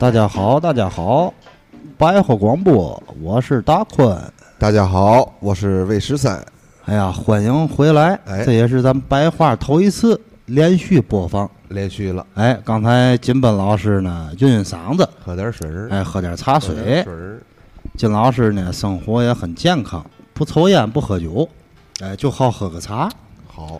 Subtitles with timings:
[0.00, 1.34] 大家好，大家好，
[1.98, 4.18] 白话广播，我是大坤。
[4.58, 6.42] 大家好，我是魏十三。
[6.86, 8.18] 哎呀，欢迎回来！
[8.24, 11.48] 哎这也是咱们白话头一次连续播放。
[11.68, 17.04] 连续了，哎，刚才金奔老师呢润润嗓子，喝点水儿，哎，喝点茶水。
[17.94, 21.46] 金老师呢生活也很健康，不抽烟不喝酒，
[22.00, 23.06] 哎，就好喝个茶。
[23.46, 23.78] 好，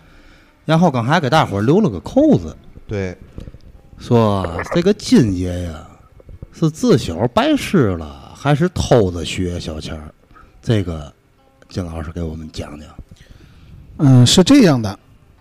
[0.65, 2.55] 然后刚才给大伙儿留了个扣子，
[2.87, 3.17] 对，
[3.97, 5.87] 说这个金爷呀
[6.61, 10.13] 是自小拜师了，还是偷着学小钱儿？
[10.61, 11.11] 这个
[11.69, 12.87] 金老师给我们讲讲。
[13.97, 14.99] 嗯，是这样的，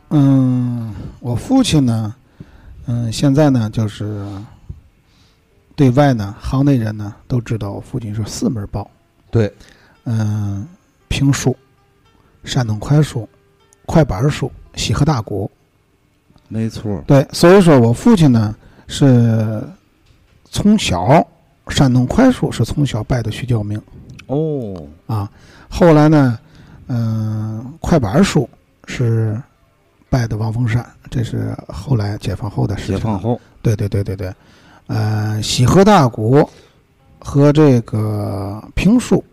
[0.08, 2.14] 嗯，我父亲呢，
[2.86, 4.26] 嗯，现在呢就是
[5.76, 8.90] 对外呢，行内人呢都知道我父亲是四门报，
[9.30, 9.52] 对，
[10.04, 10.66] 嗯，
[11.08, 11.54] 评书、
[12.44, 13.28] 山东快书、
[13.84, 15.50] 快板书、西河大鼓，
[16.48, 18.56] 没错，对，所以说我父亲呢
[18.88, 19.62] 是
[20.50, 21.26] 从小
[21.68, 23.80] 山东快书是从小拜的徐教明
[24.26, 24.74] 哦，
[25.06, 25.30] 啊，
[25.68, 26.38] 后来呢，
[26.88, 28.48] 嗯、快板书
[28.86, 29.40] 是
[30.08, 32.96] 拜的王凤山，这是后来解放后的事情。
[32.96, 34.34] 解放后，对对对对对，
[34.88, 36.48] 呃，西河大鼓
[37.20, 39.24] 和这个评书，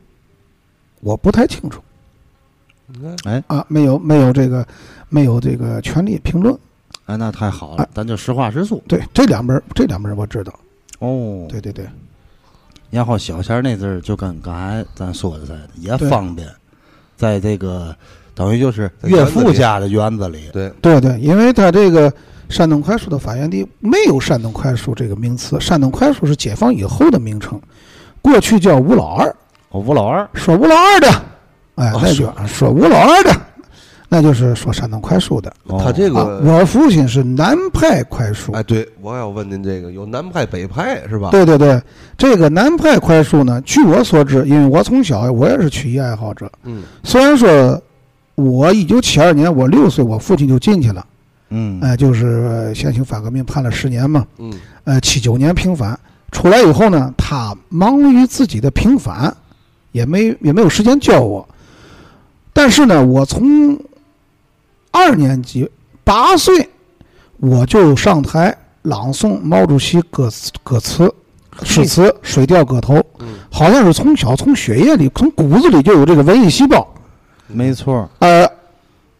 [1.01, 1.81] 我不太清楚
[3.25, 4.65] 哎啊，没有没有这个
[5.09, 6.57] 没有这个权利评论。
[7.05, 8.79] 哎，那太好了，咱就实话实说。
[8.87, 10.53] 对，这两本这两本我知道。
[10.99, 11.85] 哦，对对对，
[12.89, 16.47] 然后小钱儿那阵儿就跟刚才咱说的似的，也方便，
[17.15, 17.95] 在这个
[18.33, 20.49] 等于就是岳父家的园子里。
[20.51, 22.11] 对，对对，因为他这个
[22.49, 27.61] 山东快书的发源地没有山东快书这个名词，山东快书是解放以后的名称，
[28.21, 29.29] 过去叫吴老二，
[29.69, 31.07] 哦，吴老二，说吴老二的，
[31.75, 33.31] 哎，哦那就说吴老二的，
[34.09, 35.51] 那就是说山东快书的。
[35.63, 35.81] 哦。
[35.83, 41.29] 他这啊，个，我父亲是南派快书，哎，对，我要问您这个，有南派北派是吧？
[41.31, 41.81] 对对对，
[42.17, 47.81] 这个南派快书呢，据我所知，因为我从小我也是曲艺爱好者，嗯，虽然说
[48.35, 51.05] 我一九七二年我六岁，我父亲就进去了，
[51.49, 54.53] 嗯，哎、就是现行反革命判了十年嘛，嗯，
[54.83, 55.99] 呃，七九年平反。
[56.29, 59.33] 出来以后呢，他忙于自己的平反，
[59.93, 61.47] 也没也没有时间教我。
[62.51, 63.79] 但是呢，我从
[64.97, 65.69] 二年级
[66.03, 66.67] 八岁，
[67.37, 71.13] 我就上台朗诵毛主席歌词歌词、
[71.61, 76.85] 诗词《水调歌头》，嗯好像是从小从血液里、从骨子里就有这个文艺细胞。
[77.45, 78.49] 没错，呃，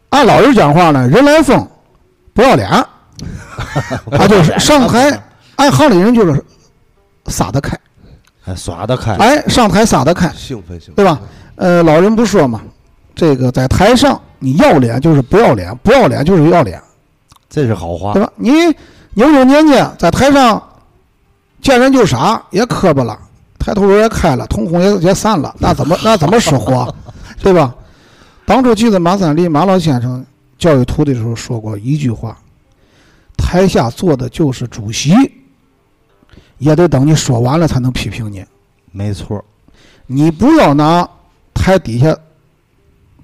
[0.09, 1.65] 按老人讲话呢，人来疯，
[2.33, 2.67] 不要脸，
[4.11, 5.11] 他就是上台，
[5.57, 6.43] 按行里人就是
[7.27, 7.79] 撒得开，
[8.41, 9.13] 还耍得开。
[9.15, 11.19] 哎，上台撒得开，兴奋兴奋，对吧？
[11.55, 12.61] 呃，老人不说嘛，
[13.15, 16.81] 这个在台上你要脸就是不要脸，不要脸就是要脸，
[17.49, 18.21] 这是好话对。
[18.21, 18.31] 吧？
[18.35, 18.51] 你
[19.15, 20.61] 有有年纪在台上
[21.61, 23.17] 见人就傻，也磕巴了，
[23.57, 26.93] 抬头纹也开了，瞳孔也也散了，那怎么 那怎么说话，
[27.41, 27.75] 对吧？
[28.45, 30.25] 当初记得马三立马老先生
[30.57, 32.37] 教育徒弟的时候说过一句话：
[33.35, 35.13] 台下坐的就是主席，
[36.59, 38.45] 也得等你说完了才能批评你。
[38.91, 39.43] 没错，
[40.05, 41.07] 你不要拿
[41.53, 42.15] 台底下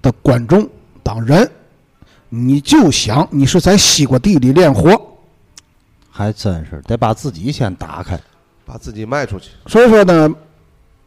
[0.01, 0.67] 的观众
[1.03, 1.49] 当人，
[2.29, 4.99] 你就想你是在西瓜地里练活。
[6.09, 8.19] 还真是得把自己先打开。
[8.65, 10.33] 把自己卖出去，所以说呢，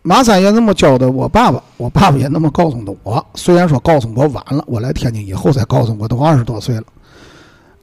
[0.03, 3.27] 马三爷那么教的我爸爸，我爸爸也那么告诉的我。
[3.35, 6.85] 虽然说告诉我晚了，我来天津以后才告诉我，都二十多岁了。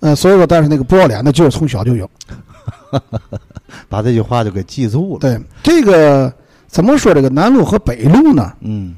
[0.02, 2.08] 呃，所以说，但是那个不要脸的劲儿从小就有。
[3.90, 5.20] 把这句话就给记住了。
[5.20, 6.32] 对这个
[6.68, 7.16] 怎么说？
[7.16, 8.54] 这个南路和北路呢？
[8.60, 8.94] 嗯，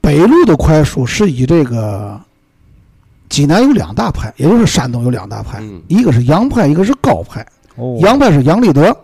[0.00, 2.20] 北路的快书是以这个
[3.28, 5.80] 济南有两大派，也就是山东有两大派，嗯。
[5.88, 7.46] 一个是杨派，一个是高派。
[7.76, 8.96] 哦，杨派是杨立德，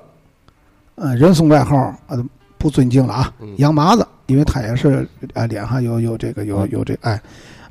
[0.96, 2.24] 呃，人送外号呃
[2.58, 7.20] 不尊敬了啊嗯，杨麻子，因为他也是哎脸上有有这个有有这哎，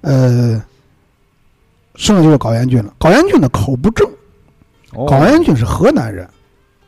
[0.01, 0.63] 呃，
[1.95, 2.93] 剩下就是高延军了。
[2.97, 4.07] 高延军的口不正，
[4.93, 5.05] 哦。
[5.05, 6.27] 高延军是河南人，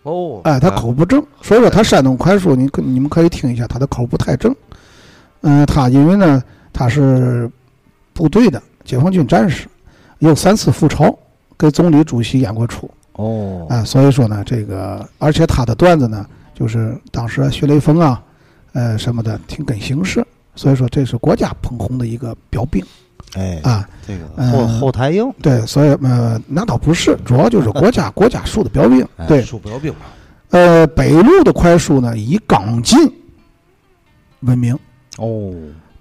[0.03, 4.55] 哦，哎，他口不正，所以说他山东快书，你可你们可以听一下，他的口不太正。
[5.41, 6.43] 嗯、他因为呢
[6.73, 7.49] 他是
[8.13, 9.67] 部队的解放军战士，
[10.19, 11.17] 有三次赴朝，
[11.57, 12.89] 给总理主席演过出。
[13.13, 18.21] 哦，啊，所以说呢，这个而且他的段子呢，就是当时学雷锋啊，
[18.73, 20.23] 呃什么的，挺跟形势，
[20.55, 22.83] 所以说这是国家捧红的一个标兵
[23.33, 23.89] 哎，啊。
[24.05, 25.33] 这个嗯后后台硬。
[25.41, 29.03] 对，所以呃，那倒不是，主要就是国家 国家树的标兵。
[29.17, 30.01] 哎对，树标兵嘛，
[30.51, 32.97] 呃，北路的快书呢，以刚劲
[34.41, 34.77] 闻名。
[35.17, 35.51] 哦，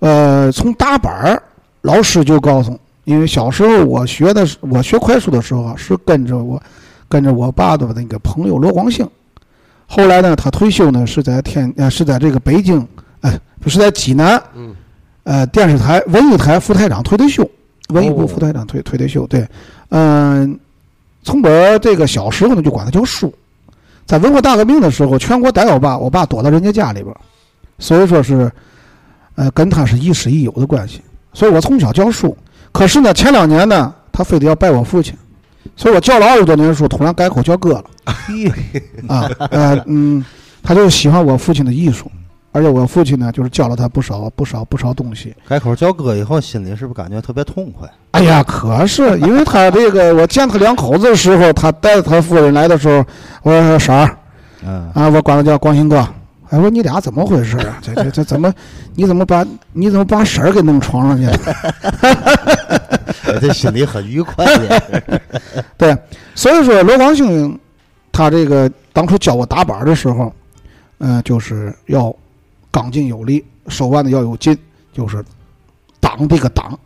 [0.00, 1.42] 呃，从打板儿，
[1.82, 6.62] 老师就告诉，因为小时候我学的是我学快书的时候啊，是跟着我
[7.08, 9.08] 跟着我爸的那个朋友罗光兴，
[9.86, 12.86] 后来呢，他退休呢是在天呃是在这个北京，
[13.20, 14.74] 哎，不是在济南，嗯，
[15.24, 17.48] 呃，电视台文艺台副台长退的休，
[17.88, 19.48] 文艺部副台长退退的休，对，
[19.90, 20.58] 嗯、
[21.22, 23.32] 从我这个小时候呢就管他叫叔，
[24.04, 27.14] 在文化大革命的时候，全国逮我爸，我爸躲到人家家里边，
[27.78, 28.50] 所以说是，
[29.36, 31.00] 呃，跟他是亦师亦友的关系，
[31.32, 32.36] 所以我从小教书。
[32.72, 35.14] 可是呢，前两年呢，他非得要拜我父亲，
[35.76, 37.84] 所以我教了二十多年书，突然改口叫哥了。
[39.08, 40.24] 啊，呃，嗯，
[40.62, 42.10] 他就喜欢我父亲的艺术，
[42.52, 45.34] 而且我父亲呢，就是教了他不少不少不少东西。
[45.48, 47.88] 改口叫哥以后，心里是不是感觉特别痛快？
[48.12, 53.04] 哎呀，可是因为他这个，我见他两口子的时候，他带着他夫人来的时候，
[53.42, 54.16] 我说婶儿
[54.64, 56.06] 嗯，啊，我管他叫光兴哥。
[56.56, 57.78] 哎，我说你俩怎么回事啊？
[57.82, 58.52] 这这这怎么？
[58.94, 61.38] 你怎么把你怎么把婶儿给弄床上去了？
[63.40, 65.20] 这心里很愉快的。
[65.76, 65.94] 对，
[66.34, 67.58] 所以说罗光兴
[68.10, 70.32] 他这个当初教我打板的时候，
[70.98, 72.14] 嗯、就是要
[72.70, 74.56] 刚劲有力，手腕子要有劲，
[74.94, 75.22] 就是
[76.00, 76.78] 挡这个挡。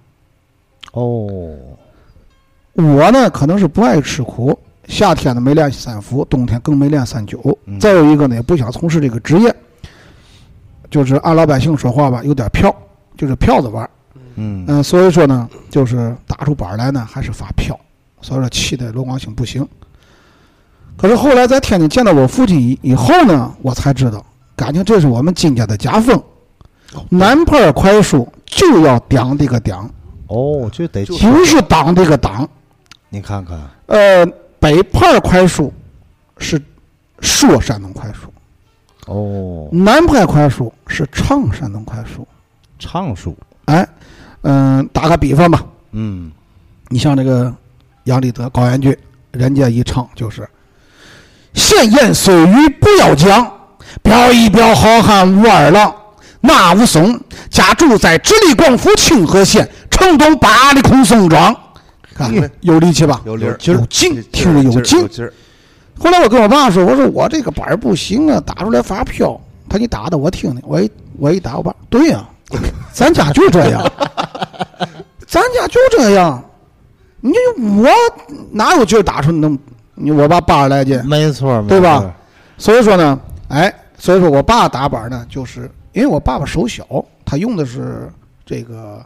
[0.92, 1.56] 哦，
[2.74, 4.58] 我呢可能是不爱吃苦，
[4.90, 7.58] 夏天呢没练三伏，冬天更没练三九。
[7.66, 9.54] 嗯再有一个呢，也不想从事这个职业，
[10.90, 12.74] 就是按老百姓说话吧，有点票，
[13.16, 13.90] 就是票子玩儿。
[14.34, 17.78] 嗯，嗯、所以说呢，就是打出板来呢，还是发票，
[18.20, 19.66] 所以说气得罗光兴不行。
[20.96, 26.22] 可是后来在天津见到我父亲以以后呢，我才知道，感情这是我们金家的家风，
[27.08, 29.88] 南派快书就要当这个当，
[30.26, 32.48] 哦，就得就是挡这个挡。
[33.08, 34.24] 你看看，呃，
[34.60, 35.72] 北派快书
[36.38, 36.60] 是
[37.20, 38.32] 说山东快书，
[39.06, 42.26] 哦，南派快书是唱山东快书。
[42.78, 43.36] 唱书，
[43.66, 43.86] 哎，
[44.40, 45.62] 嗯、打个比方吧，
[45.92, 46.32] 嗯，
[46.88, 47.54] 你像这个
[48.04, 48.96] 杨立德、高元军，
[49.32, 50.48] 人家一唱就是
[51.52, 53.50] “闲言碎语不要讲，
[54.02, 55.94] 表一表好汉武二郎。
[56.40, 57.20] 那武松
[57.50, 61.54] 家住在直隶广府清河县城东八里空宋庄。”
[62.60, 63.20] 有力气吧？
[63.24, 65.30] 有力儿，劲有劲劲，听着有劲。
[65.98, 69.38] 后来我跟我爸说：“我说我这个板儿不行啊，打出来发飘。”
[69.68, 72.26] 他说：“你打的我听听。”我一我一打我爸，对呀、
[72.92, 73.82] 咱家就这样，
[75.26, 76.42] 咱家就这样。
[77.20, 77.32] 你
[77.82, 77.90] 我
[78.50, 79.58] 哪有劲儿打出那么？
[79.94, 82.14] 你我爸八十来斤，没错，没对吧？
[82.56, 86.86] 所以说呢，哎，所以说我爸打板呢，就是因为我爸爸手小，
[87.26, 88.10] 他用的是
[88.46, 89.04] 这个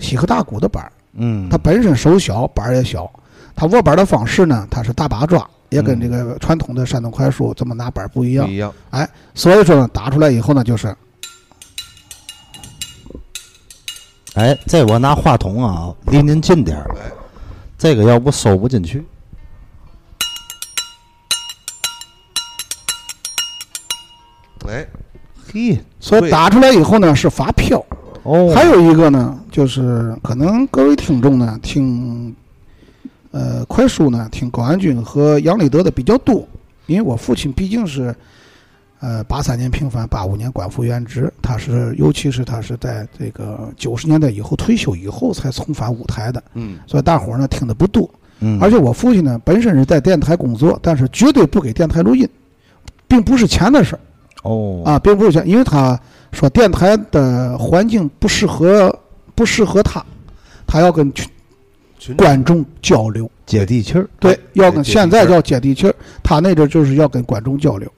[0.00, 3.10] 西河大鼓的板儿，嗯，他本身手小，板儿也小，
[3.54, 6.00] 他握板的方式呢，他是大把抓，也跟嗯。
[6.00, 8.46] 这个传统的山东快书这么拿板儿不一样。
[8.46, 8.52] 不。
[8.52, 10.94] 一样，哎所以说呢，打出来以后呢，就是
[14.34, 17.12] 哎，这我拿话筒啊，离您近点儿，哎，
[17.78, 19.04] 这个要不收不进去。
[24.66, 24.84] 哎，
[25.52, 27.80] 嘿，所以打出来以后呢是发飘。
[28.24, 32.34] 哦，还有一个呢，就是可能各位听众呢听，
[33.30, 36.46] 呃，快书呢听高安军和杨立德的比较多，
[36.86, 38.14] 因为我父亲毕竟是，
[39.00, 48.08] 呃，八三年平反，八五年官复原职，他是尤其是他是在这个九十年代以后退休以后才重返舞台的，嗯，所以大伙儿呢听的不多。
[48.40, 52.26] 嗯，而且我父亲呢本身是在电台工作，但是绝对不给电台录音，
[53.06, 54.00] 并不是钱的事儿。
[54.44, 55.98] 哦，啊，并不是像，因为他
[56.32, 58.96] 说电台的环境不适合，
[59.34, 60.04] 不适合他，
[60.66, 61.26] 他要跟群
[61.98, 67.90] 群观众交流，接地气儿，对，要跟现在叫接地气儿，他那阵儿就是要跟观众交流，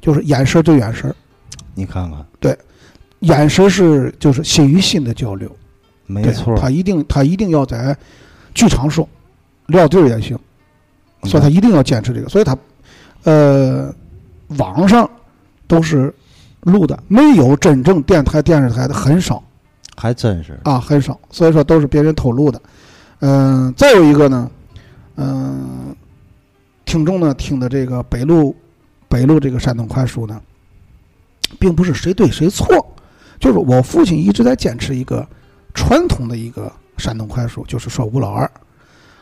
[0.00, 1.14] 就是眼神对眼神儿，
[1.74, 2.56] 你看看，对
[3.20, 5.54] 眼神是就是心与心的交流，
[6.06, 7.94] 没错，他一定他一定要在
[8.54, 9.06] 剧场说，
[9.66, 10.38] 撂地儿也行，
[11.24, 12.56] 所以他一定要坚持这个，所以他
[13.24, 13.94] 呃，
[14.56, 15.08] 网上
[15.70, 16.12] 都是
[16.62, 19.40] 录的，没有真正电台电视台的很少。
[19.96, 22.60] 还真是，啊，很少，所以说都是别人偷录的。
[23.20, 24.50] 嗯、再有一个呢，
[25.16, 25.94] 嗯、
[26.84, 28.56] 听众呢听的这个北路
[29.08, 30.40] 北路这个山东快书呢，
[31.58, 32.66] 并不是谁对谁错，
[33.38, 35.24] 就是我父亲一直在坚持一个
[35.72, 38.50] 传统的一个山东快书，就是说吴老二。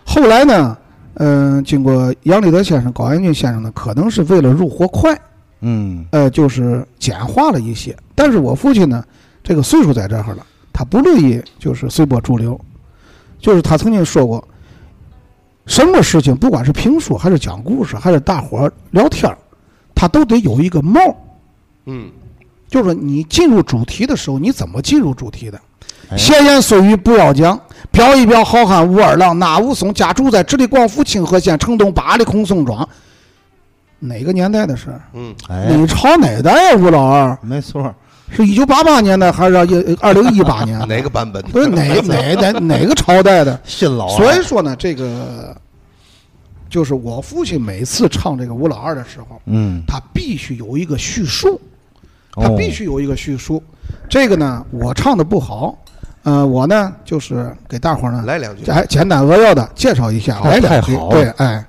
[0.07, 0.79] 后来呢，
[1.15, 5.21] 嗯、经过杨立德先生、高安军先生呢，可能是为了入伙快，
[5.61, 7.97] 嗯，呃，就是简化了一些。
[8.15, 9.05] 但是我父亲呢，
[9.43, 12.61] 这个岁数在这儿了，他不乐意就是随波逐流，
[13.41, 14.47] 就是他曾经说过，
[15.67, 19.37] 什么事情不管是评书还是讲故事，还是大伙儿聊天儿
[19.95, 21.15] 他都得有一个帽儿，
[21.87, 22.09] 嗯，
[22.69, 25.61] 就是说你进入主题的时候，你怎么进入主题的？
[26.11, 27.61] 哎闲言碎语不要讲，
[27.91, 32.89] 表一表好汉武二郎，那武松家住在直隶广府清河县城东八里空宋庄。
[33.99, 35.01] 哪个年代的事儿？
[35.13, 36.77] 嗯，哎，哪朝哪代呀？
[36.77, 37.95] 吴老二没错，
[38.31, 39.57] 是一九八八年的还是
[40.01, 40.79] 二零一八年？
[40.87, 41.43] 哪个版本？
[41.45, 43.59] 不是哪 哪哪哪个朝代的？
[43.65, 45.57] 新老二所以说呢，这个
[46.71, 51.61] 就是我父亲每次唱这个吴老二的时候，嗯，他必须有一个叙述，
[52.33, 53.63] 他哦必须有一个叙述。
[54.09, 55.77] 这个呢，我唱的不好，
[56.23, 58.71] 呃，我呢就是给大伙儿呢来两句。
[58.71, 61.65] 哎简单扼要的介绍一下，太来两句太好了对，哎。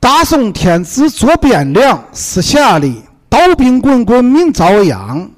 [0.00, 5.30] 大宋天子坐汴梁，四下里刀兵滚滚民遭殃。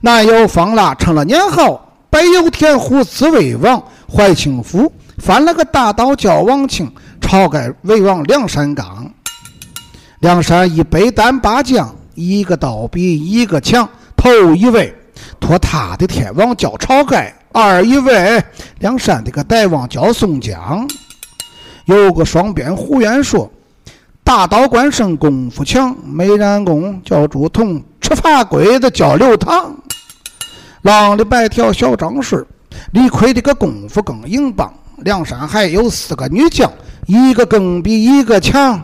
[0.00, 3.80] 南有方腊成了年号，北有田虎自魏王。
[4.12, 9.08] 怀清府翻了个大刀叫王庆，晁盖为王梁山岗。
[10.18, 13.88] 梁山一百单八将，一个刀比一个强。
[14.16, 14.92] 头一位
[15.38, 18.42] 托他的天王叫晁盖，二一位
[18.80, 20.84] 梁山的个大王叫宋江。
[21.86, 23.50] 有个双鞭胡元说，
[24.22, 29.74] 大刀关胜功夫强，美髯公叫朱仝，吃法规的叫刘唐。
[30.82, 32.44] 浪里白条小张顺，
[32.92, 34.72] 李逵的个功夫更硬棒。
[34.98, 36.70] 梁山还有四个女将，
[37.06, 38.80] 一个更比一个强。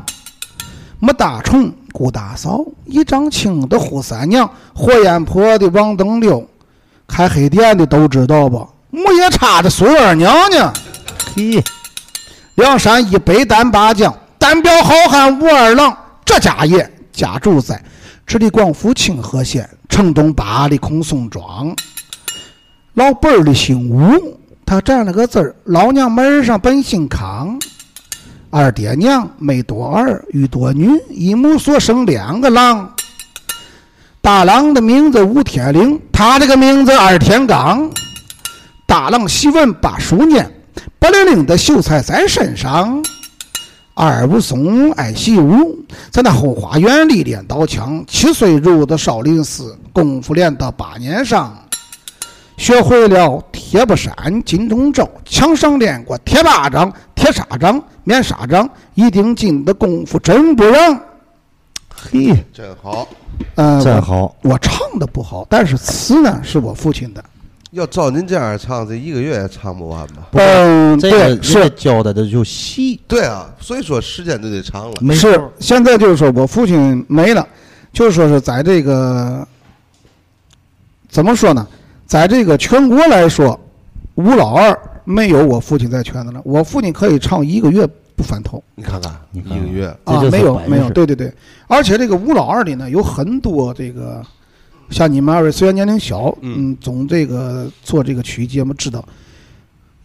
[0.98, 6.44] 没大虫、顾大嫂，一丈青的扈三娘，火焰坡的王登六，
[7.06, 8.66] 开黑店的都知道吧？
[8.90, 10.72] 木叶叉的苏二娘娘，
[11.36, 11.62] 嘿，
[12.58, 17.80] 梁山一百单八将，单表好汉武二郎，这家业家住在
[18.26, 21.72] 直隶广府清河县城东八里孔宋庄。
[22.94, 24.36] 老辈儿的姓吴，
[24.66, 27.56] 他占了个字儿，老娘门儿上本姓康。
[28.50, 32.92] 二爹娘没多儿，育多女，一母所生两个郎。
[34.20, 37.88] 大郎的名字吴天灵，他这个名字二天罡。
[38.84, 40.57] 大郎喜文把书念，
[40.98, 43.02] 不灵灵的秀才在身上。
[43.94, 45.76] 二武松爱习武，
[46.10, 48.04] 在那后花园里练刀枪。
[48.06, 51.56] 七岁入的少林寺，功夫练到八年上。
[52.56, 61.00] 学会了铁布衫、金钟罩，墙上练过铁巴掌、铁砂掌、棉砂掌，一定劲的功夫真不让。
[61.88, 63.08] 嘿，真好。
[63.56, 67.24] 呃，真好，我唱的不好，但是词呢是我父亲的。
[67.70, 70.28] 要照您这样唱，这一个月也唱不完吧？
[70.32, 75.14] 嗯，这个对，是教的这就细，对啊，所以说时间就得长了。
[75.14, 77.46] 是现在就是说我父亲没了，
[77.92, 79.46] 就是说是在这个
[81.08, 81.66] 怎么说呢，
[82.06, 83.58] 在这个全国来说，
[84.14, 86.40] 吴老二没有我父亲在圈子了。
[86.44, 91.32] 我父亲可以唱一个月不翻头你看看，你看一个月，啊没有没有，对对对，
[91.66, 94.22] 而且这个吴老二里呢有很多这个，
[94.90, 99.04] 像你们二位虽然年龄小，嗯嗯，总这个做这个曲艺节目知道，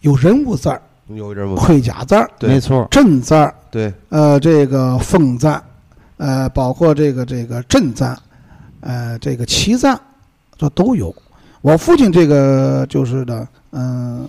[0.02, 5.62] 有人物字儿、有人物，盔甲字儿、对没错，阵字儿，对，呃，这个封赞，
[6.18, 8.18] 呃，包括这个这个阵赞，
[8.80, 9.98] 呃，这个旗赞，
[10.58, 11.14] 这都有。
[11.62, 14.28] 我父亲这个就是的，嗯、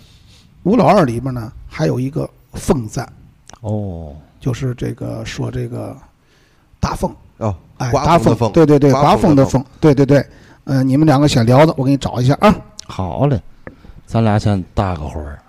[0.63, 3.07] 吴老二里边呢还有一个凤赞，
[3.59, 5.95] 哦，就是这个说这个
[6.79, 10.25] 大风，哦，哎，大风，对对对，刮刮风的风，对对对。
[10.65, 12.53] 呃，你们两个先聊着，我给你找一下啊。
[12.87, 13.39] 好嘞，
[14.07, 15.39] 咱俩先搭个会儿，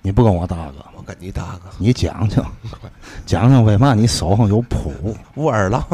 [0.00, 1.62] 你不跟我搭个，我跟你搭个。
[1.78, 2.46] 你讲讲，
[3.26, 4.92] 讲讲为嘛你手上有谱？
[5.34, 5.84] 武二郎，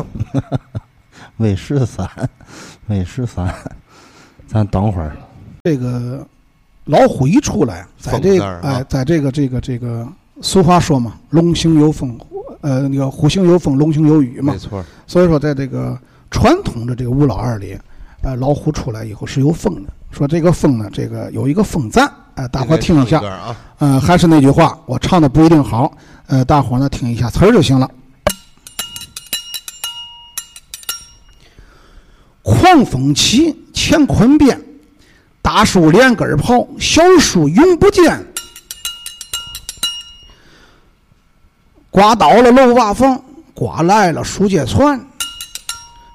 [1.39, 2.07] 魏十三，
[2.89, 3.53] 魏十三，
[4.47, 5.17] 咱等会儿。
[5.65, 6.27] 这个
[6.85, 10.07] 老虎一出来，在这个哎，在这个这个这个
[10.43, 12.19] 俗话说嘛，龙行有风，
[12.61, 14.53] 呃，那个虎行有风，龙行有雨嘛。
[14.53, 14.59] 没。
[14.59, 15.99] 错，所以说，在这个
[16.31, 17.79] 传统的这个吴老二里，
[18.23, 19.93] 呃，老虎出来以后是有风的。
[20.11, 23.21] 说这个风呢，这个有一个风赞，哎、大伙听一下
[23.79, 25.93] 呃，还是那句话，我唱的不一定好，
[26.27, 27.91] 呃，大伙呢听一下词儿就行了。
[32.43, 34.61] 狂风起，乾坤变，
[35.41, 38.25] 大树连根儿跑，小树永不见。
[41.91, 43.23] 刮倒了楼瓦房，
[43.55, 45.01] 刮来了书接船，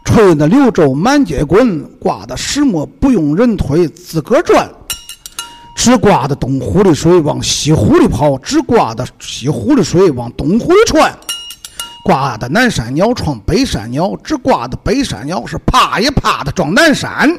[0.07, 4.65] 吹得柳州满街滚，刮的石磨不用人推，自个转。
[5.75, 11.13] 只刮的东湖的水往西湖里跑，只刮的西湖的水往东湖里窜。
[12.05, 17.29] 刮的南山鸟撞北山鸟，只刮的北山鸟是啪也啪的撞南山。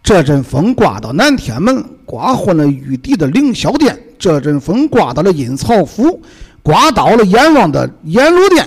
[0.00, 6.22] 这阵风刮到南天门，刮昏了玉帝的凌霄殿；这阵风刮到了阴曹府，
[6.62, 8.64] 刮到了阎王的阎罗殿。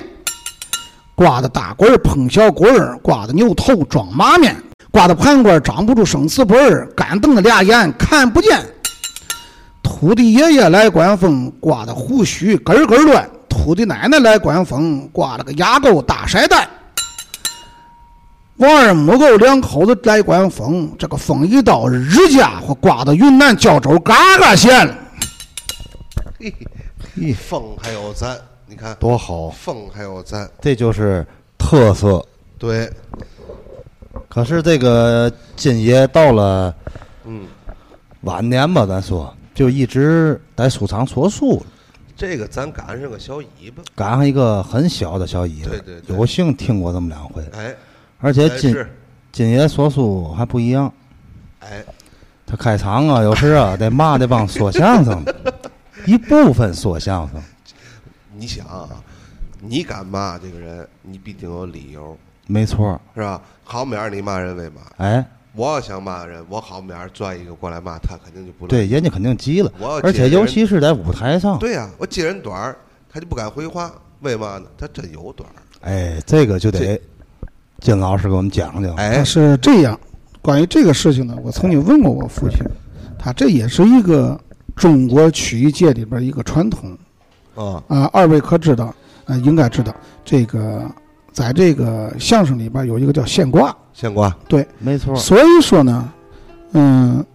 [1.22, 4.56] 刮的大棍碰小棍儿，刮的牛头撞马面，
[4.90, 8.60] 刮的盘罐儿张不住生死本，干瞪的俩眼看不见。
[9.84, 16.68] 土地爷爷来管风，刮的胡须根根乱；土地奶奶来管风，刮了个牙垢大筛蛋。
[18.58, 24.98] 王二母狗两口子来管风，这个风一到，日家伙刮到云南胶州嘎嘎县了。
[26.40, 28.36] 嘿，风还有咱，
[28.72, 32.26] 你看多好，风还有咱，这就是特色。
[32.58, 32.90] 对，
[34.30, 36.74] 可是这个金爷到了
[37.26, 37.48] 嗯，
[38.22, 41.62] 晚年吧，咱说就一直在书场说书，
[42.16, 46.16] 这个咱赶上个小尾巴，赶上一个很小的小尾巴，对对对。
[46.16, 47.76] 有幸听过这么两回，哎，
[48.22, 48.74] 而且金，
[49.34, 50.90] 金爷说书还不一样，
[51.60, 51.84] 哎，
[52.46, 55.36] 他开场啊，有时啊 得骂那帮 说相声的，
[56.06, 57.44] 一部分说相声，
[58.42, 58.90] 你想啊，
[59.60, 62.18] 你敢骂这个人，你必定有理由，
[62.48, 63.40] 没错，是吧？
[63.64, 64.82] 好面儿你骂人为嘛？
[64.98, 72.76] 哎，我要想骂人，我好面儿拽一个过来骂，他肯定就不乐对，人家肯定急了我要，而且尤其是在舞台上，对呀、我揭人短儿，
[73.08, 74.66] 他就不敢回话，为嘛呢？
[74.76, 75.62] 他真有短儿。
[75.82, 77.00] 哎，这个就得
[77.80, 80.00] 金老师给我们讲讲，哎他，是这样，
[80.42, 82.58] 关于这个事情呢，我曾经问过我父亲，
[83.20, 84.36] 他这也是一个
[84.76, 86.98] 中国曲艺界里边一个传统
[87.56, 88.94] 啊，啊、二位可知道，
[89.26, 89.94] 呃，应该知道
[90.24, 90.90] 这个，
[91.32, 96.14] 在这个相声里边有一个叫现挂，现挂，对没错，所以说呢，
[96.74, 97.26] 嗯，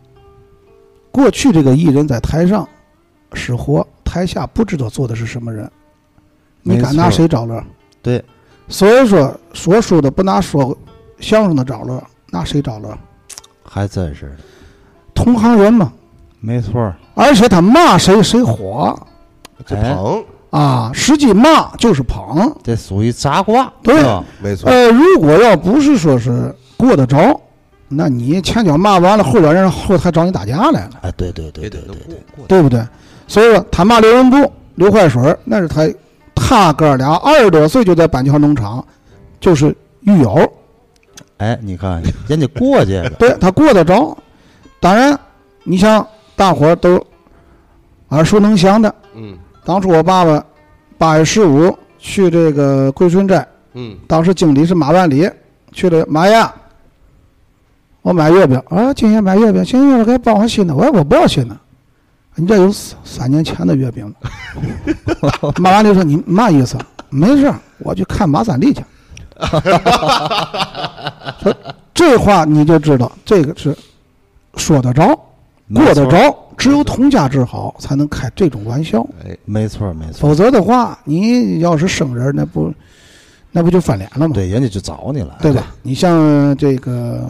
[1.11, 2.67] 过去这个艺人在台上
[3.33, 5.71] 使活，台下不知道坐的是什么人，
[6.63, 7.63] 你敢拿谁找乐？
[8.03, 8.25] 对，
[8.69, 10.77] 所以说说书的不拿说
[11.21, 12.97] 相声的找乐，拿谁找乐？
[13.63, 14.35] 还真是，
[15.15, 15.93] 同行人嘛，
[16.41, 18.99] 没错，而且他骂谁谁火
[19.65, 22.55] 这哎捧，啊，实际骂就是捧。
[22.63, 23.95] 这属于杂卦，对
[24.43, 24.69] 没错。
[24.69, 27.41] 呃，如果要不是说是过得着，
[27.89, 30.91] 那你前脚骂完了，后脚人后台找你打架来了。
[31.03, 32.47] 哎，对对对对对对。
[32.49, 32.83] 对不对？
[33.29, 35.89] 所以说他骂刘文步、刘坏水，那是他
[36.35, 38.85] 他哥俩二十多岁就在板桥农场，
[39.41, 40.53] 就是狱友，
[41.39, 44.17] 哎，你看人家过去了， 对他过得着。
[44.79, 45.19] 当然，
[45.65, 47.05] 你像大伙儿都
[48.11, 49.37] 耳熟能详的，嗯
[49.67, 50.43] 当初我爸爸
[50.97, 55.29] 八月十五去这个桂春斋，嗯，当时经理是马万里，
[55.73, 56.55] 去了马呀，
[58.03, 61.57] 我买月饼啊，今天买月饼，今天我给包上新的，我说我不要新的，
[62.37, 64.15] 你这有三三年前的月饼。
[65.59, 66.79] 马万里说你嘛意思？
[67.11, 68.85] 没事，我去看马三立去。
[71.43, 71.53] 说
[71.93, 73.77] 这话你就知道，这个是
[74.55, 75.07] 说得着，
[75.75, 82.73] 过得，着，只有通家之好才能开这种玩笑，哎，没错没错，否则的话，你要是生人，那不
[83.53, 84.35] 那不就翻脸了吗？
[84.35, 85.75] 对，人家就找你了，对吧？
[85.83, 87.29] 你像这个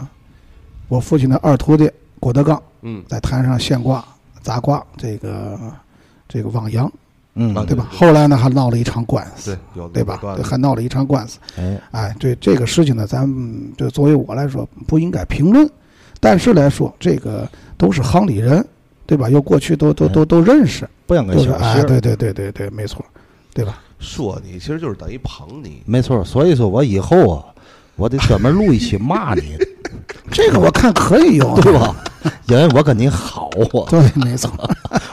[0.87, 4.03] 我父亲的二徒弟郭德纲，嗯，在台上现挂、
[4.41, 5.59] 砸挂，这个
[6.27, 6.91] 这个汪洋，
[7.35, 7.87] 嗯，啊对吧？
[7.91, 10.19] 后来呢，还闹了一场官司，对，有对吧？
[10.43, 11.37] 还闹了一场官司。
[11.57, 15.69] 哎，哎，这这个事情呢，咱们就作为我来说不应该评论，
[16.19, 18.65] 但是来说，这个都是行里人，
[19.07, 19.29] 对吧？
[19.29, 23.03] 又过去都都都都认识，不应该就是哎，小心儿，对对对对对，没错，
[23.53, 23.79] 对吧？
[23.99, 25.81] 说你，其实就是等于捧你。
[25.85, 27.45] 没错，所以说我以后啊，
[27.95, 29.57] 我得专门录一期骂你，
[30.29, 31.95] 这个我看可以用， 对吧？
[32.47, 34.51] 因为我跟你好啊，对，没错。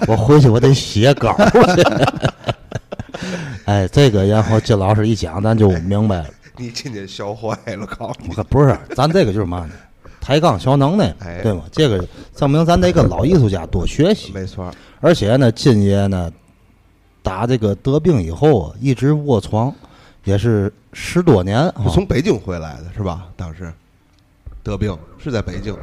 [0.07, 1.83] 我回去我得写稿去。
[3.65, 6.27] 哎，这个然后金老师一讲，咱就明白了。
[6.57, 8.35] 你今天笑坏了，告诉你。
[8.49, 9.71] 不是，咱这个就是嘛呢？
[10.25, 11.65] 抬杠小能耐哎，对吗？
[11.71, 12.03] 这个
[12.35, 14.33] 证明咱得跟老艺术家多学习。
[14.33, 16.33] 没错，而且呢，金爷呢，
[17.23, 19.71] 打这个得病以后啊，一直卧床，
[20.25, 21.85] 也是十多年啊。
[21.93, 23.27] 从北京回来的是吧？
[23.37, 23.71] 当时
[24.63, 25.77] 得病是在北京。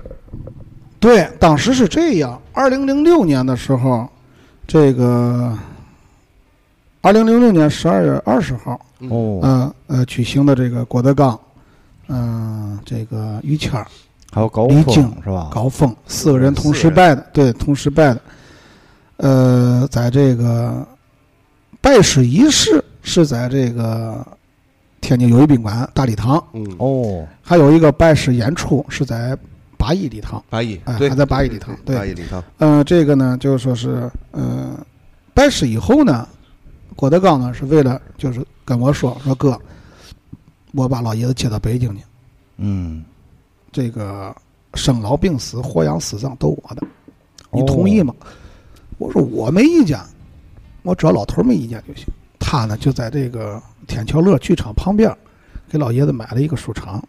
[1.00, 2.42] 对，当时是这样。
[2.52, 4.10] 二零零六年的时候，
[4.66, 5.56] 这个
[7.02, 8.74] 二零零六年十二月二十号，
[9.10, 11.40] 哦，嗯呃，举行的这个郭德纲，
[12.08, 13.88] 嗯、这个于谦儿、
[14.32, 15.50] 还有高峰李菁是吧？
[15.54, 18.22] 高峰四个人同时拜的，对，同时拜的。
[19.18, 20.88] 呃，在这个
[21.80, 24.26] 拜师仪式是在这个
[25.00, 29.38] 天津友谊宾馆大礼堂，嗯，哦，还有一个拜师演出是在
[29.78, 30.44] 八一礼堂。
[30.50, 32.44] 八一哎，对，还在八一礼堂对八一礼堂。
[32.58, 34.80] 呃，这个呢，就是说是，呃，
[35.34, 36.28] 拜师以后呢，
[36.96, 39.60] 郭德纲呢是为了就是跟我说说哥，
[40.72, 42.04] 我把老爷子接到北京去，
[42.58, 43.04] 嗯，
[43.72, 44.36] 这个
[44.74, 46.86] 生老病死、活养死葬都我的，
[47.52, 48.14] 你哦同意吗？
[48.98, 50.00] 我说我没意见，
[50.84, 52.06] 我只要老头儿没意见就行。
[52.40, 55.16] 他呢就在这个天桥乐剧场旁边，
[55.70, 57.02] 给老爷子买了一个书场。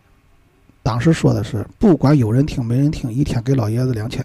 [0.83, 4.25] 当时说的是，不管有人听没人听，一天给老爷子两千。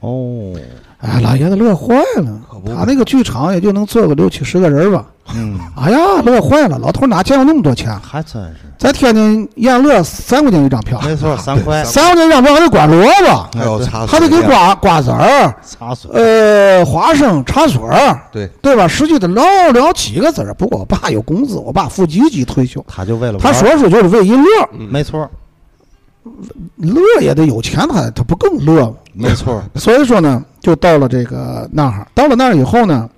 [0.00, 0.54] 哦，
[0.98, 5.04] 哎，老爷子乐坏了可不，他那个剧场也就能坐个六七十个人吧。
[5.34, 7.94] 嗯，哎呀，乐坏了，老头哪见过那么多钱？
[8.00, 18.88] 还真是，在天津燕乐三块钱一张票，没错，三块，三块钱一张票还得刮萝卜，还有茶还得给刮瓜子儿，茶水，呃，花生、茶水儿，对，对吧？
[18.88, 20.54] 实际得捞了几个子儿。
[20.54, 25.28] 不过我爸有工资，我爸副局级退休，他就为了他说是就是为一乐，嗯没错，
[26.76, 28.96] 乐也得有钱，他他不更乐吗？
[29.12, 33.10] 没错，所以说呢，就到了这个那儿，到了那儿以后呢，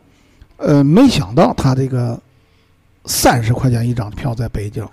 [0.57, 2.19] 呃，没想到他这个
[3.05, 4.87] 三十块钱一张票在北京，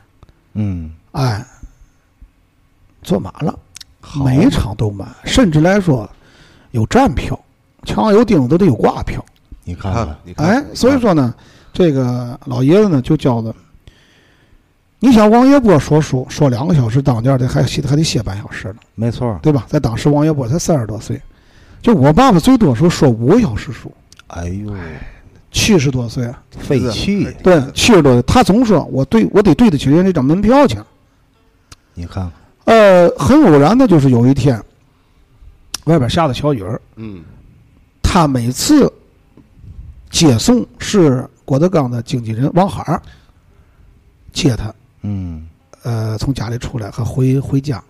[0.53, 1.45] 嗯，哎，
[3.03, 3.57] 坐满了，
[4.25, 6.09] 每一场都满，甚至来说
[6.71, 7.39] 有站票，
[7.85, 9.23] 墙上有钉子都得有挂票。
[9.63, 11.33] 你看看，哎，所以说呢，
[11.71, 13.53] 这个老爷子呢就叫的，
[14.99, 19.65] 你想王爷波说书说两个小时，当间的还还得歇半小时呢，没错，对吧？
[19.67, 21.21] 在当时王爷波才三十多岁，
[21.81, 23.91] 就我爸爸最多时候说五个小时书，
[24.27, 24.73] 哎呦，
[25.51, 30.83] 七十多岁啊，废气，对，七十多岁，他总说我对我得对得起人家这张门票钱。
[31.93, 32.23] 你看
[32.65, 34.59] 看，呃，很偶然的就是有一天，
[35.85, 37.23] 外边下的小雨儿，嗯，
[38.01, 38.91] 他每次
[40.09, 43.01] 接送是郭德纲的经纪人王海儿
[44.33, 44.73] 接他，
[45.07, 45.47] 嗯，
[45.83, 47.81] 呃，从家里出来和回回家，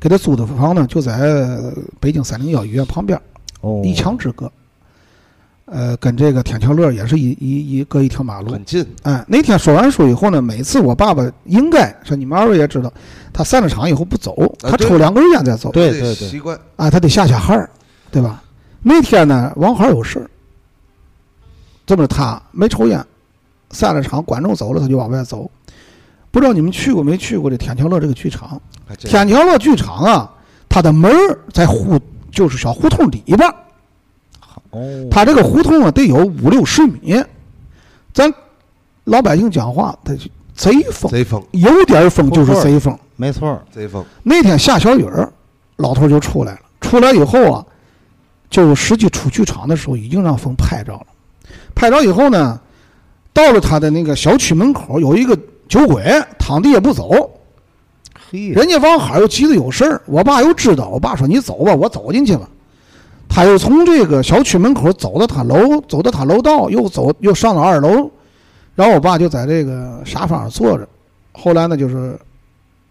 [0.00, 3.20] 给他租的房呢就在呃北京三零幺医院旁边，
[3.60, 4.50] 哦，一墙之隔。
[5.66, 8.50] 呃，跟这个天桥乐也是一一一隔一条马路。
[8.50, 12.92] 很近，哎，那天说完书以后呢，每次我爸爸应该说你们二位也知道，
[13.32, 15.70] 他散了场以后不走，他抽两根烟再走。
[15.72, 17.70] 对对对习惯，啊，他得下下孩儿，
[18.10, 18.42] 对吧？
[18.82, 20.28] 那天呢，王孩儿有事儿，
[21.86, 23.02] 这么着他没抽烟，
[23.70, 25.50] 散了场，观众走了，他就往外走。
[26.32, 28.60] 不知道你们去过没去过这天桥乐这个剧场？
[28.98, 30.32] 天桥乐剧场啊，
[30.68, 33.54] 它的门儿在胡，就是小胡同里边儿，
[34.70, 37.22] 哦，它这个胡同啊得有五六十米。
[38.14, 38.32] 咱
[39.04, 42.98] 老百姓讲话，它就贼风，贼风，有点风就是贼风。
[43.16, 45.30] 没错，贼风，那天下小雨儿，
[45.76, 46.60] 老头就出来了。
[46.80, 47.64] 出来以后啊，
[48.50, 51.06] 就实际出剧场的时候，已经让风拍着了。
[51.74, 52.60] 拍着以后呢，
[53.32, 55.38] 到了他的那个小区门口，有一个
[55.72, 56.04] 酒鬼
[56.38, 57.30] 躺地也不走。
[58.30, 62.46] 嘿，人家王海又急得有事儿，我爸又知道，我爸说你走吧，我走进去了。
[63.26, 68.10] 他又从这个小区门口走到他楼，走到他楼道，又走又上到二楼，
[68.74, 70.86] 然后我爸就在这个沙发上坐着。
[71.32, 72.20] 后来呢，就是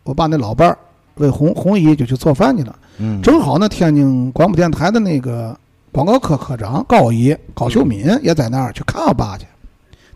[0.02, 0.76] 我爸那老伴儿
[1.17, 2.76] 魏红红姨就去做饭去了。
[2.98, 5.56] 嗯，正好呢，天津广播电台的那个
[5.91, 9.46] 广告科科长高姨高秀敏也在那儿去看我爸去。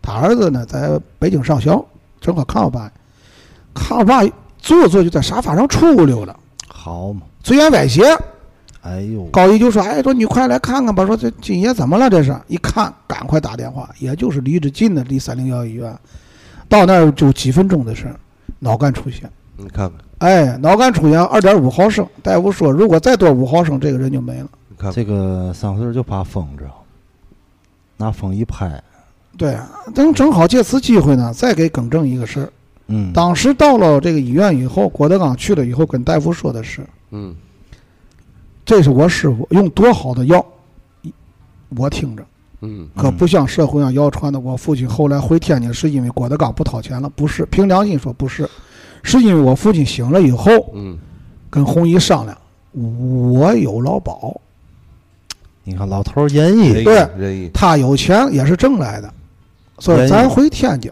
[0.02, 1.70] 他儿子呢在北京上学，
[2.26, 2.92] 正好看我爸，
[3.72, 4.24] 看我爸
[4.58, 6.36] 坐着坐就在沙发上出溜了，
[6.68, 8.02] 好嘛，嘴眼歪斜。
[8.82, 12.10] 哎呦，高一就说：“哎，说你快来看看吧，说这金爷怎么了？
[12.10, 15.96] 这是一看，赶快打电话，也就是离着近的，离三零幺医院，
[16.68, 18.16] 到那儿就几分钟的事儿，
[18.58, 19.30] 脑干出血。
[19.56, 24.48] 你看看，哎，脑干出血二点五毫升，大夫说如果再多五毫升，这个人就没了。
[24.68, 26.66] 你看看，这个三岁就怕风着，
[27.98, 28.82] 拿风一拍，
[29.38, 32.52] 对啊，等正好借此机会呢，再给耿正一个事儿。
[32.88, 37.36] 嗯，当时到了这个医院以后，郭德纲去了以后，跟大夫说的是：嗯，
[38.66, 40.46] 这是我师傅用多好的药，
[41.78, 42.26] 我听着。”
[42.62, 48.50] 嗯，可不像社会上谣传的，我父亲后来回天津是因为郭德纲不掏钱了，不是，凭良心说不是，
[49.04, 50.98] 是因为我父亲醒了以后嗯，
[51.50, 52.36] 跟红姨商量，
[52.72, 54.40] 我有劳保，
[55.64, 59.14] 你看老头仁义，仁义对仁义，他有钱也是挣来的，
[59.80, 60.92] 所以咱回天津，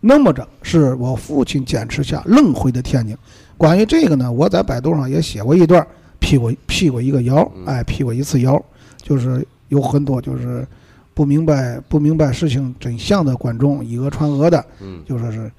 [0.00, 3.16] 那么着是我父亲坚持下愣回的天津。
[3.56, 5.86] 关于这个呢，我在百度上也写过一段，
[6.18, 8.60] 辟过辟过一个谣，哎，辟过一次谣，
[9.00, 10.66] 就是有很多就是
[11.14, 15.52] 不明白不明白事情真相的观众以讹传讹的，嗯，就说是，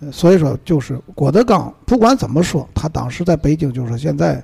[0.00, 4.40] 呃所以说就是郭德纲，不管怎么说，他当时在北京就是现在，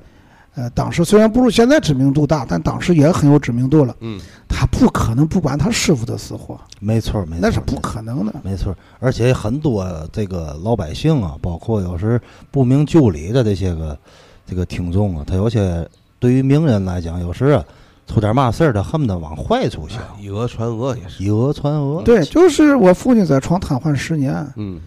[0.54, 3.94] 呃，当时虽然不如现在知名度大，但当时也很有知名度了。
[4.00, 8.34] 嗯，他不可能不管他师傅的死活，没错没错，那是不可能的。
[8.42, 13.96] 没错，而且很多这个老百姓啊，包括有时不明就里的这些个
[14.44, 17.64] 这个听众啊，他有些对于名人来讲，有时啊
[18.08, 22.02] 出点嘛事儿，他恨不得往坏处想，以讹传讹也是，以讹传讹。
[22.02, 24.80] 对，就是我父亲在床瘫痪十年，嗯，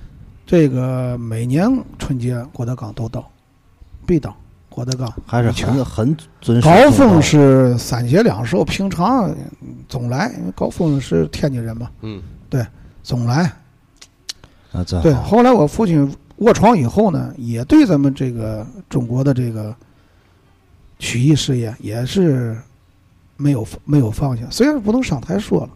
[0.45, 3.25] 这个每年春节郭德纲都到，
[4.05, 4.35] 必到。
[4.73, 9.29] 郭德纲还是很很尊师高峰是三节两寿，平常
[9.61, 12.19] 嗯总来，因为高峰是天津人嘛，嗯，
[13.03, 13.43] 总来。
[13.43, 13.51] 对，
[14.71, 15.21] 那真好。
[15.21, 19.75] 后来我父亲卧床以后呢，也对咱们这个中国的这个
[20.97, 22.57] 曲艺事业也是
[23.37, 24.43] 没有没有放下。
[24.49, 25.69] 虽然不能上台说了，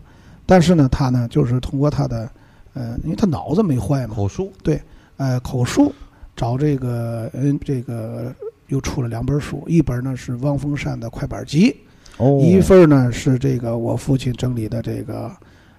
[0.47, 2.27] 但是呢，他呢就是通过他的，
[2.73, 4.81] 呃，因为他脑子没坏嘛，口述对
[5.17, 5.93] 呃，口述
[6.35, 8.33] 找这个，嗯，这个
[8.67, 11.75] 又出了两本书，一本呢是王峰山的快板集，
[12.17, 15.31] 哦，一份呢是这个我父亲整理的这个，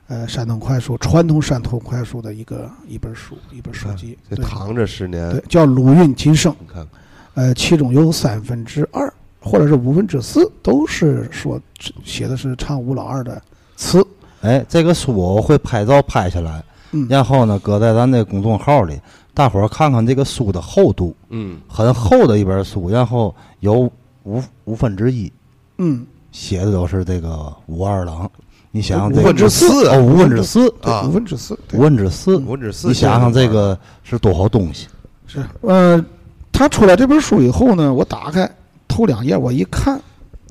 [0.07, 6.88] 呃，山东快书传统山东快书的一个一本书，一本书籍，对这躺着十年对，，叫鲁韵今生，你看看
[7.35, 11.61] 呃，其中有三分之二或者是五分之四都是说
[12.05, 13.40] 写的是唱吴老二的
[13.77, 14.05] 词，
[14.40, 19.01] 哎，这个书我会拍照拍下来，嗯，然后呢搁在咱这公众号里，
[19.35, 23.90] 大伙儿看看这个书的厚度，嗯，很厚的一本书，然后有
[24.24, 25.33] 五五分之一
[25.79, 28.31] 嗯，写的都是这个武二郎。
[28.70, 29.88] 你想想五这个五分之四。
[29.88, 31.03] 哦，五分之四，对，啊。
[31.07, 31.81] 五分之四，对。
[31.81, 34.87] 五分之四，五分之四，你想想这个是多少东西？
[35.27, 36.05] 是，呃，
[36.53, 38.51] 他出来这本书以后呢，我打开
[38.87, 40.01] 头两页，我一看，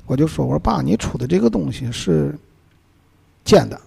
[0.06, 2.36] 我就说：“我说爸，你出的这个东西是
[3.44, 3.76] 尖的。
[3.76, 3.82] 嘿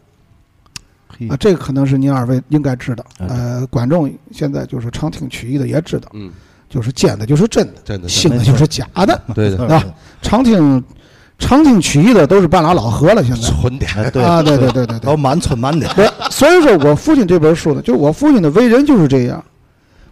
[1.30, 3.06] 啊，这个可能是您二位应该知道。
[3.20, 6.32] 嗯呃，观众现在就是常听曲艺的也知道，嗯，
[6.70, 9.22] 就是尖的就是真的，真的是新的就是假的。
[9.34, 9.84] 对的，啊
[10.22, 10.84] 常听
[11.40, 15.18] 常听曲艺的都是半拉老何了，现在啊，对对对对对都。
[15.18, 15.92] 满村满点。
[15.96, 19.44] 对，所以说我父亲这本书呢，就我父亲的为人就是这样。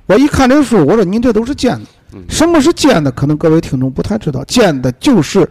[0.08, 1.86] 我一看这书，我说您这都是尖的。
[2.14, 3.12] 嗯什么是尖的？
[3.12, 5.48] 可能各位听众不太知道，尖的就是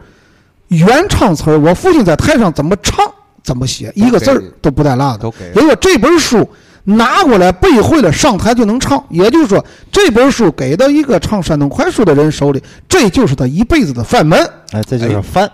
[0.67, 1.57] 原唱词儿。
[1.61, 3.07] 我父亲在台上怎么唱，
[3.49, 5.19] 怎么写，一个字儿都不带落的。
[5.19, 6.47] 都给也就是说，这本书
[6.85, 9.03] 拿过来背会了，上台就能唱。
[9.09, 14.39] 也就是说，这本书给到一个唱山东快书的人手里，这就是他一辈子的饭门。
[14.73, 15.51] 哎，这就是饭。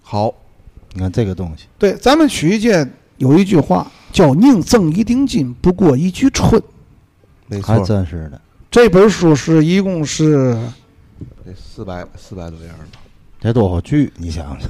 [0.00, 0.32] 好，
[0.92, 6.62] 你看这个东西，对，咱们曲艺界有一句话叫“宁赠一锭金，不过一句春
[7.50, 8.40] 还没错，真是的。”。
[8.70, 10.54] 这本书是一共是
[11.44, 13.00] 得四百四百多页吧，
[13.40, 14.12] 得多少句？
[14.16, 14.68] 你想想，这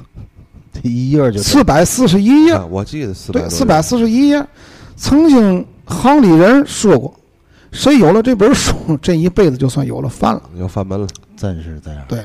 [0.82, 4.44] 一页就四百四十一页啊，，我记得四百对，四百四十一页。
[4.96, 7.12] 曾经行里人说过，
[7.72, 10.42] 谁有了这本书，这一辈子就算有了饭了。
[10.58, 11.06] 要翻门了，
[11.36, 12.02] 真是这样。
[12.08, 12.24] 对，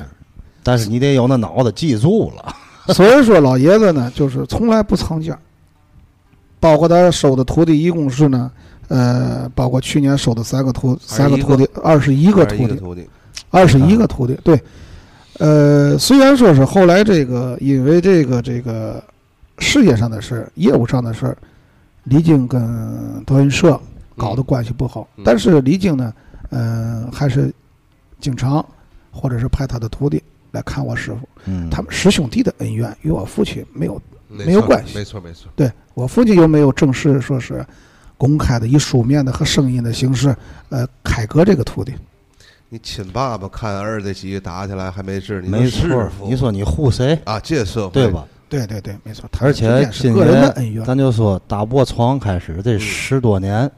[0.62, 2.54] 但是你得有那脑子记住了。
[2.94, 5.36] 所以说，老爷子呢，就是从来不藏家，
[6.60, 8.50] 包括他收的徒弟，一共是呢，
[8.88, 13.08] 呃，包括去年收的三个徒，三个徒弟，二十一个二十，一个徒弟，
[13.50, 14.58] 二十一个徒弟，对。
[15.38, 19.02] 呃，虽然说是后来这个因为这个这个
[19.58, 21.36] 事业上的事儿、业务上的事儿，
[22.04, 23.80] 李菁跟德云社
[24.16, 26.12] 搞的关系不好，嗯但是李菁呢，
[26.50, 27.52] 嗯、还是
[28.20, 28.64] 经常
[29.12, 30.20] 或者是派他的徒弟
[30.50, 37.64] 来看我师傅，嗯，他们师兄弟的恩怨与我父亲没有，没没有关系没错没错，对我父亲又没有正式说是
[38.16, 40.34] 公开的以书面的和声音的形式，
[40.70, 41.92] 呃，开革这个徒弟。
[42.70, 45.60] 你亲爸爸看儿子几个打起来还没治，你没。
[46.22, 48.10] 你说你护谁，啊，这社会对？
[48.10, 48.26] 吧？
[48.46, 49.26] 对对对，没错。
[49.32, 53.70] 他而且今年，咱就说打破床开始这十多年，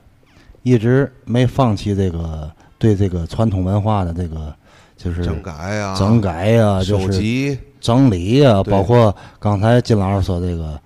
[0.62, 4.52] 一直没放弃这个对这个传统文化的这个
[4.96, 10.80] 就是整改呀，整改呀，就是，整理呀，对包括刚才金老师说这个，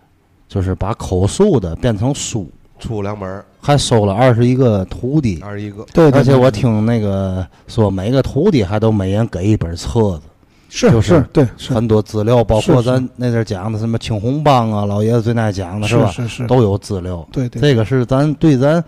[0.46, 10.22] 就是把口述的变成书，出两本儿，还收了二十一个徒弟，二十一个，对对，而且我听那个说每个徒弟还都每人给一本册子，
[10.68, 16.10] 是就是是，对很多资料，包括咱那阵讲的什么青红帮啊，老爷子最爱讲的是吧？
[16.10, 17.26] 是是，都有资料。
[17.32, 18.84] 对对，这个是咱对咱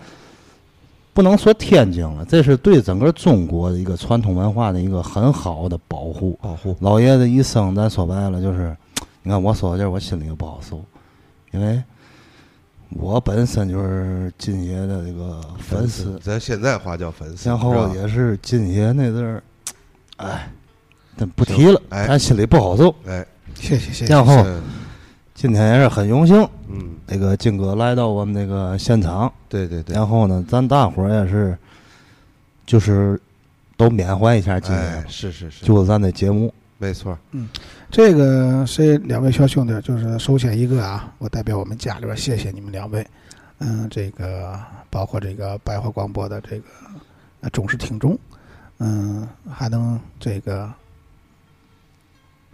[1.15, 6.39] 不能说天津了，这是对整个中国的一个传统文化的一个很好的保护。
[6.43, 8.77] 保护，老爷子一生，咱说白了就是，
[9.23, 10.85] 你看我说到这儿，我心里就不好受，
[11.53, 11.83] 因为
[12.91, 19.43] 我本身就是金爷的这个粉丝，咱现在话叫粉丝，然后也是金爷那阵儿，
[20.19, 20.49] 哎，
[21.17, 22.07] 咱不提了，哎。
[22.07, 22.95] 咱心里不好受。
[23.07, 24.07] 哎，谢谢谢谢。
[24.07, 24.63] 然后嗯
[25.35, 31.59] 今天也是很荣幸，嗯，那个金哥来到我们那个现场，对对对，然后呢，咱大伙儿也是，
[32.65, 33.21] 就是
[33.77, 37.19] 都缅怀一下金爷哎，是是是，就是咱的节目，没错，
[37.97, 43.03] 这个谁两位小兄弟，就是首先一个啊，我代表我们家里边谢谢你们两位，
[43.57, 46.65] 嗯，这个包括这个百花广播的这个
[47.41, 48.15] 呃忠实听众，
[48.81, 50.71] 嗯，还能这个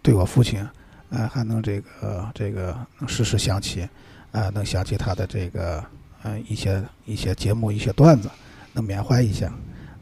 [0.00, 0.64] 对我父亲，
[1.10, 3.88] 呃，还能这个这个能时时想起，
[4.30, 5.84] 呃，能想起他的这个
[6.22, 8.30] 呃一些一些节目一些段子，
[8.72, 9.52] 能缅怀一下。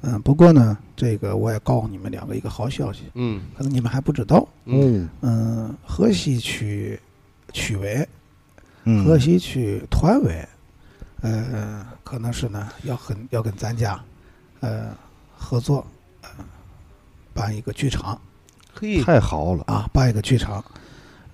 [0.02, 4.48] 嗯，不过呢，这个我也告诉你们两个一个好消息，嗯可能你们还不知道。
[4.64, 6.98] 嗯，嗯，河西区
[7.52, 8.08] 区委、
[8.84, 10.48] 嗯，河西区团委，
[11.20, 14.00] 呃，可能是呢要很要跟咱家
[14.60, 14.96] 呃
[15.36, 15.86] 合作，
[16.22, 16.30] 呃，
[17.34, 18.18] 办一个剧场
[18.72, 20.64] 嘿，太好了，啊，办一个剧场。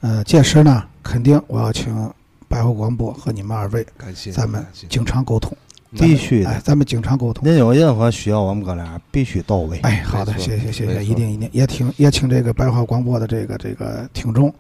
[0.01, 2.13] 呃，届时呢，肯定我要请
[2.49, 5.57] 百货广播和你们二位，感谢咱们经常沟通。
[6.05, 7.49] 必须的哎，咱们经常沟通。
[7.49, 9.79] 您有任何需要，我们哥俩必须到位。
[9.81, 14.53] 哎，好的，谢谢谢谢，一定一定，也请也请这个白话广播的这个这个听众，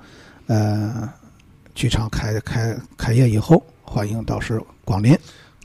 [0.46, 1.08] 呃，
[1.74, 5.16] 剧场开开开业以后，欢迎到时光临。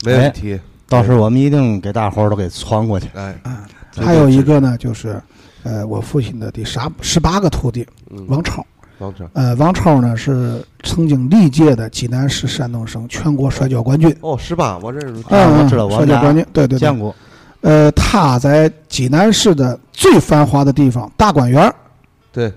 [0.04, 0.58] 没问题。
[0.88, 3.08] 到时候我们一定给大伙儿都给传过去。
[3.14, 5.18] 哎，啊，还有一个呢，就是
[5.62, 8.66] 呃，我父亲的第十十八个徒弟嗯，王超。
[9.32, 14.14] 呃，王超呢是曾经历届的济南市山东省全国摔跤冠军。
[14.20, 15.20] 哦，十八，我认识。
[15.22, 16.98] 啊嗯，我知道摔跤冠军，对对对见。
[16.98, 17.14] 过，
[17.62, 21.74] 呃，他在济南市的最繁华的地方大观园儿，
[22.32, 22.52] 对，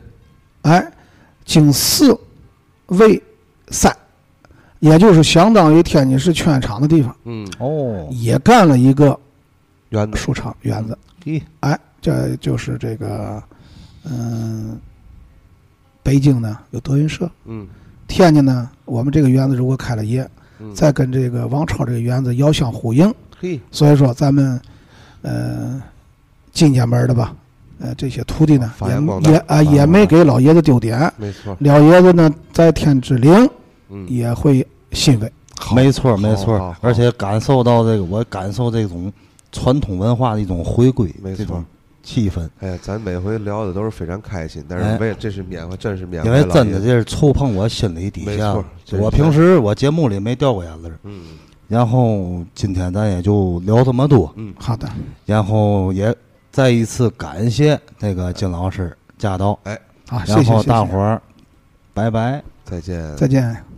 [0.64, 0.86] 哎，
[1.46, 2.18] 经四
[2.88, 3.22] 卫
[3.70, 3.96] 三，
[4.80, 9.18] 也就是相当于天津市圈场的地方，嗯，哦，也干了一个
[9.90, 10.98] 园子，书场园子。
[11.24, 13.42] 咦，哎，这就是这个，
[14.04, 14.80] 嗯、
[16.06, 17.68] 北京呢有德云社，嗯。
[18.08, 24.62] 天津呢，我们这个园子如果开了业，嗯，再跟这个王超这个园子遥相呼应，嘿，所以说咱们，
[25.24, 25.82] 呃，
[26.52, 27.36] 进家门的吧，
[27.80, 28.72] 呃，这些徒弟呢
[29.24, 33.50] 也也啊也没给老爷子丢脸，没错，老爷子呢在天之灵
[33.90, 35.32] 嗯，也会欣慰。
[35.76, 36.60] 没错没错。
[36.60, 39.12] 好，而且感受到这个，我感受这种
[39.52, 41.66] 传统文化的一种回归，没错
[42.06, 42.48] 气氛。
[42.62, 44.94] 哎呀，咱每回聊的都是非常开心，但哎。
[44.94, 48.64] 是为这是缅怀，真是缅怀因为真的这是触碰我心里底没错
[48.94, 51.24] 我平时我节目里没掉过眼泪，嗯。
[51.68, 54.88] 然后今天咱也就聊这么多，嗯，好的，
[55.26, 56.16] 然后也
[56.52, 59.58] 再一次感谢那个金老师驾到，
[60.08, 61.20] 好，谢然后谢谢谢，大伙儿
[61.94, 62.44] 拜拜。
[62.64, 63.16] 再见。
[63.16, 63.75] 再见。